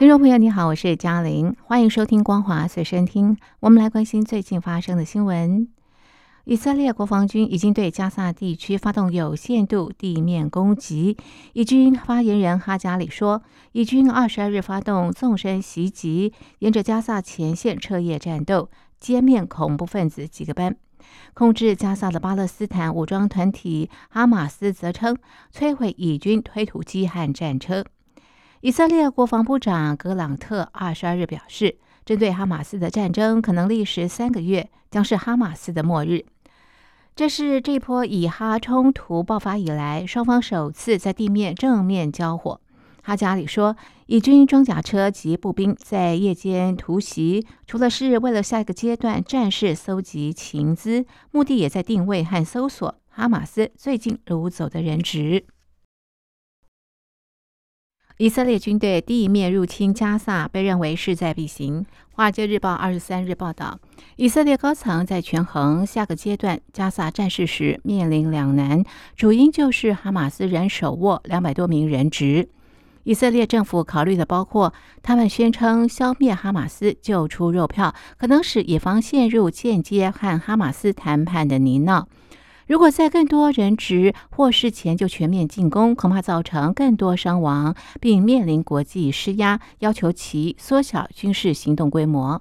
[0.00, 3.36] 听众朋友，你好，我是嘉玲，欢迎收听《光华随身听》。
[3.60, 5.68] 我们来关心最近发生的新闻。
[6.44, 11.18] 以色列国防军已经对加萨地区发动有限度地面攻击。
[11.52, 20.74] 以军发言人哈加里说，以军二十二日发动纵深袭击，沿着加萨前线彻夜战斗，歼灭恐怖分子几个班。
[21.34, 25.18] 控制加萨的巴勒斯坦武装团体哈马斯则称，
[25.54, 27.84] 摧毁以军推土机和战车。
[28.62, 36.26] 以色列国防部长格朗特二十二日表示，针对哈马斯的战争可能历时三个月，将是哈马斯的末日。
[37.16, 42.60] 这是这波以哈冲突爆发以来，双方首次在地面正面交火。
[43.02, 55.46] 哈加里说，以军装甲车及步兵在夜间突袭，除了是为了下一个阶段战事搜集情资，目的也在定位和搜索哈马斯最近掳走的人质。
[58.20, 61.86] 以色列军队地面入侵加萨被认为势在必行。
[62.12, 63.80] 华尔街日报二十三日报道，
[64.16, 68.84] 以色列高层在权衡下个阶段加萨战事时面临两难，
[69.16, 72.50] 主因就是哈马斯人手握两百多名人质。
[73.04, 82.04] 以色列政府考虑的包括，他们宣称消灭哈马斯救出肉票，可能使以方陷入间接和哈马斯谈判的泥淖。
[82.70, 92.40] 如果在更多人质获释前就全面进攻，恐怕造成更多伤亡，并面临国际施压，要求其缩小军事行动规模。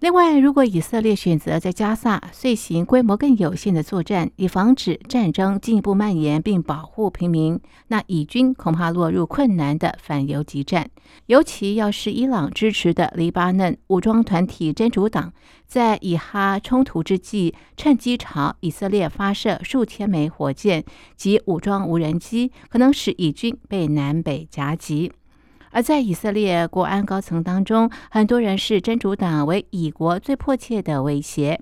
[0.00, 7.58] 另外，如果以色列选择在加萨遂行规模更有限的作战，以防止战争进一步蔓延并保护平民，
[7.88, 10.88] 那以军恐怕落入困难的反游击战。
[11.26, 15.32] 尤其要是伊朗支持的黎巴嫩武装团体真主党
[15.66, 20.84] 在以哈冲突之际，趁机朝以色列发射数千枚火箭
[21.16, 25.10] 及武装无人机，可能使以军被南北夹击。
[25.70, 31.60] 而在以色列国安高层当中，很多人视真主党为以国最迫切的威胁。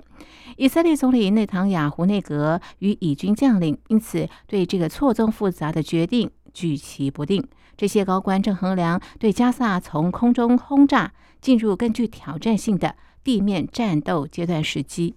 [0.57, 7.47] 以色列总理内塔尼亚胡内阁与以军将领因此对这个错综复杂的决定举棋不定。
[7.77, 11.13] 这些高官正衡量对加萨从空中轰炸
[11.43, 15.15] 进入更具挑战性的地面战斗阶段时机。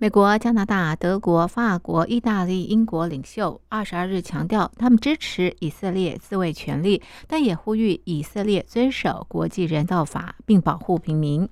[0.00, 11.48] 美国、加拿大、德国、法国、意大利、英国领袖二十二日强调，他们支持以色列自卫权利，但也呼吁以色列遵守国际人道法并保护平民。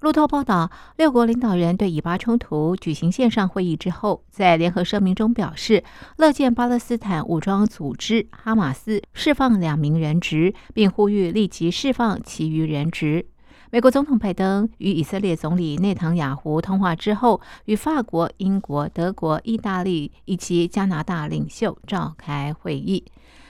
[0.00, 5.82] 路透报道，六国领导人对以巴冲突举行线上会议之后，在联合声明中表示，
[6.18, 13.28] 乐见巴勒斯坦武装组织哈马斯释放两名人质，并呼吁立即释放其余人质。
[13.70, 23.04] 美国总统拜登与以色列总理内塔尼亚胡通话之后，与法国、英国、德国、意大利以及加拿大领袖召开会议。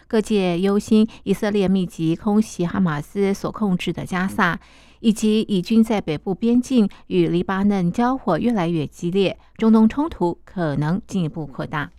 [0.08, 4.58] 各界忧心以色列密集空袭哈马斯所控制的加萨，
[5.00, 11.90] 以及以军在北部边境与黎巴嫩交火越来越激烈，中东冲突可能进一步扩大。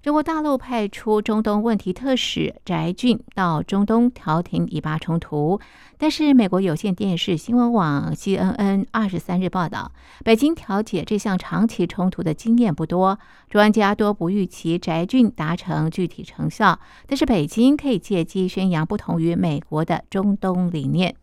[0.00, 5.60] 中国大陆派出中东问题特使翟俊到中东调停以巴冲突，
[5.98, 9.90] 但是美国有线电视新闻网 CNN 二十三日报道，
[10.24, 13.18] 北京调解这项长期冲突的经验不多，
[13.50, 16.78] 专家多不预期翟俊达成具体成效，
[17.08, 21.16] 但是北京可以借机宣扬不同于美国的中东理念。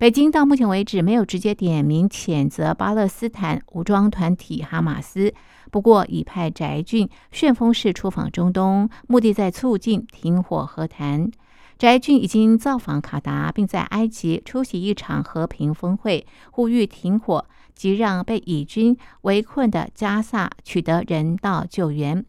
[0.00, 5.34] 北京到目前为止没有直接点名谴责巴勒斯坦武装团体哈马斯。
[5.70, 11.30] 不过，已派翟俊旋风式出访中东，目的在促进停火和谈。
[11.78, 17.44] 翟俊已经造访卡达，并在埃及出席一场和平峰会，呼吁停火
[17.74, 22.24] 及让被以军围困的加萨取得人道救援。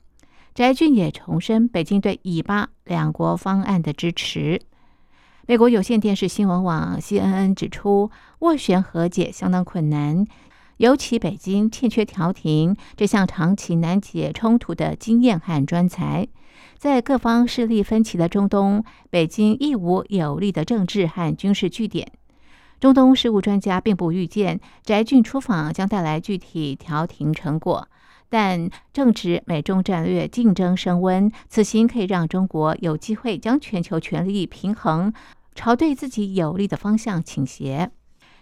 [0.54, 4.60] 翟俊也重申北京对以巴两国方案的支持。
[5.52, 8.10] 美国有线电视新闻网 CNN 指出，
[8.40, 10.26] 斡旋和解相当困难。
[10.78, 16.26] 尤其北京欠缺调停这项长期难解冲突的经验和专才，
[16.78, 22.10] 在各方势力分歧的中东，北京亦无有力的政治和军事据点。
[22.80, 27.90] 中东事务专家并不预见翟俊出访将带来具体调停成果，
[28.30, 35.12] 但正值美中战略竞争升温，此行可以让中国有机会将全球权力平衡
[35.54, 37.92] 朝对自己有利的方向倾斜。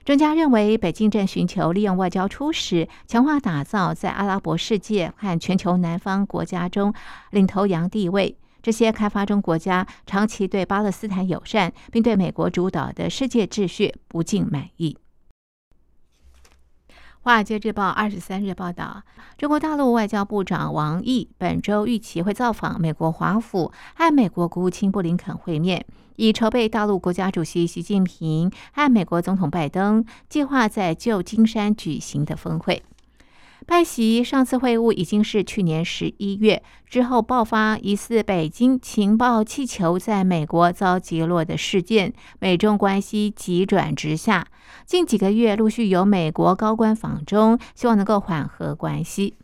[0.06, 6.94] 专家认为，北京正寻求利用外交初始，强化打造在阿拉伯世界和全球南方国家中
[7.32, 8.38] 领头羊地位。
[8.62, 14.98] 这些开发中国家长期对巴勒斯坦友善，并对美国主导的世界秩序不尽满意。
[17.22, 19.04] 华尔街日报二十三日报道，
[19.38, 25.86] 中国大陆外交部长王毅本周预期会造访美国华府，和美国国务卿布林肯会面，
[26.16, 32.82] 以筹备大陆国家主席习近平和美国总统拜登计划在旧金山举行的峰会。
[33.70, 44.48] 拜习上次会晤已经是去年十一月之后爆发疑似北京情报气球在美国遭击落的事件，美中关系急转直下。
[44.88, 49.36] 近几个月陆续有美国高官访中，希望能够缓和关系。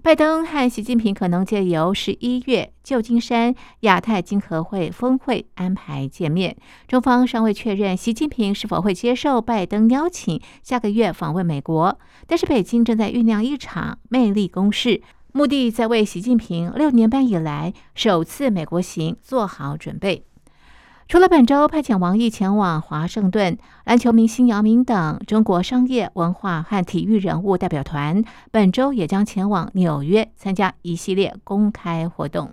[0.00, 6.56] 拜登和习近平可能借由十一月旧金山亚太经合会峰会安排见面。
[6.86, 11.98] 中方尚未确认习近平是否会接受拜登邀请，下个月访问美国。
[12.28, 15.02] 但是北京正在酝酿一场魅力攻势，
[15.32, 20.27] 目的在为习近平六年半以来首次美国行做好准备。
[21.08, 23.56] 除了本周派遣王毅前往华盛顿，
[23.86, 32.50] 篮球明星姚明等中国商业、文化和体育人物代表团本周也将前往纽约参加一系列公开活动。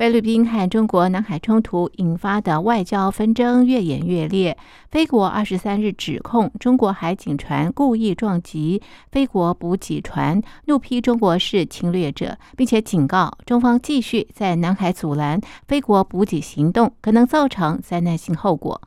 [0.00, 4.56] 菲律宾和中国南海冲突引发的外交纷争越演越烈。
[4.90, 8.80] 菲国二十三日指控中国海警船故意撞击
[9.12, 15.38] 菲国补给船，怒批中国是侵略者，并且警告中方继续在南海阻拦
[15.68, 18.80] 菲国补给行动，可能造成灾难性后果。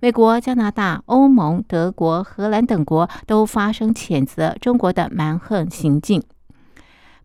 [0.00, 6.22] 美国、加拿大、欧盟、德国、荷兰等国都发声谴责中国的蛮横行径。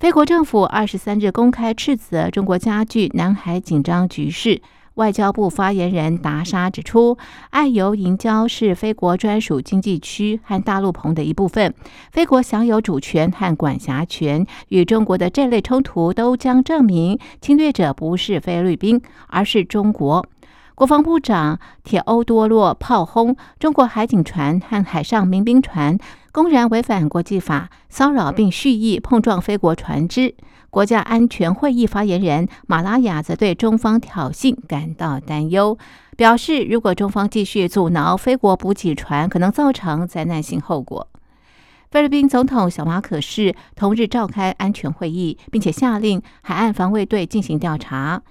[0.03, 4.61] 菲国政府二十三日公开斥责中国加剧南海紧张局势。
[4.95, 7.17] 外交部发言人达沙指出，
[7.51, 11.73] 爱由营礁是菲国专属经济区和大陆棚的一部分，
[12.11, 14.45] 菲国享有主权和管辖权。
[14.67, 20.25] 与中国的这类冲突都将证明，侵略者不是菲律宾，而是中国。
[20.75, 25.97] 国防部长铁欧多洛炮轰中国海警船和海上民兵船
[26.31, 30.33] 公然违反国际法，骚扰并蓄意碰撞菲国船只。
[30.71, 35.77] 国家安全会议发言人马拉雅则对中方挑衅感到担忧，
[36.17, 41.07] 表示如果中方继续阻挠菲国补给船，可能造成灾难性后果。
[41.91, 48.23] 菲律宾总统小马可是同日召开安全会议，并且下令海岸防卫队进行调查。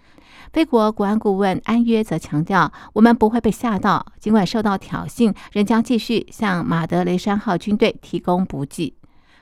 [0.52, 8.94] 菲国国安顾问安约则强调，我们不会被吓到，尽管受到挑衅，仍将继续向马德雷山号军队提供补给。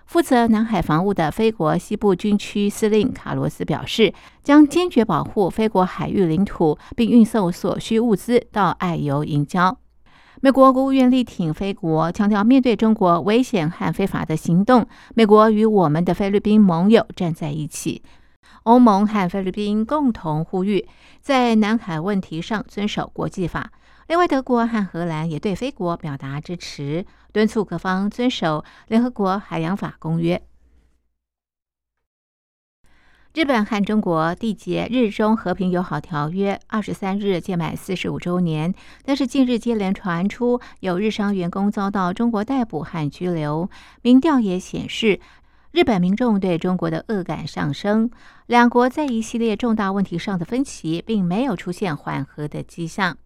[0.07, 4.15] 负责南海防务的菲国西部军区司令卡罗斯表示，
[4.45, 9.75] 将坚决保护菲国海域领土，并运送所需物资到爱尤营礁。
[10.41, 14.87] 美国国务院力挺菲国，强调面对中国危险和非法的行动，
[15.17, 18.03] 美国与我们的菲律宾盟友站在一起。
[18.65, 20.87] 欧盟和菲律宾共同呼吁，
[21.21, 23.73] 在南海问题上遵守国际法。
[24.07, 30.43] 另外，德国和荷兰也对菲国表达支持，敦促各方遵守联合国海洋法公约。
[33.33, 38.75] 日本和中国缔结日中和平友好条约二十三日届满四十五周年，
[39.05, 43.71] 但是近日接连传出有日商员工遭到中国逮捕和拘留。
[44.03, 45.21] 民调也显示。
[45.73, 48.11] 日本民众对中国的恶感上升，
[48.47, 53.17] 两国在一系列重大问题上的分歧并没有出现缓和的迹象。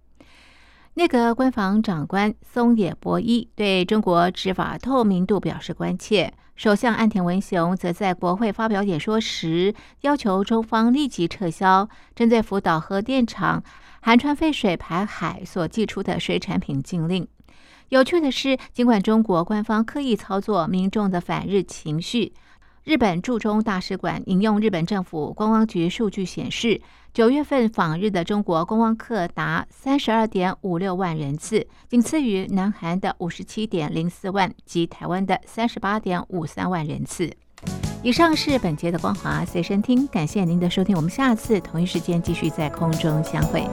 [0.92, 13.64] 内阁官房长官松野博一对中国执法透明度表示关切，首相岸田文雄则在国会发表演说时要求中方立即撤销针对福岛核电厂
[14.02, 17.26] 含川废水排海所寄出的水产品禁令。
[17.94, 22.32] 有趣的是，尽管中国官方刻意操作民众的反日情绪，
[22.82, 26.80] 日本驻中大使馆引用日本政府观光局数据显示，
[27.12, 37.30] 九月份访日的中国观光客达三十二点五六万人次，仅次于南韩的五十七点零四万及台湾的三十八点五三万人次。
[38.02, 43.64] 以上是本节的光华随身听，感谢您的收听，我们下次同一时间继续在空中相会。